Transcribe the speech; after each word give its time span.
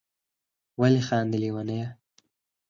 ولي 0.79 1.01
خاندی 1.07 1.37
ليونيه 1.41 1.87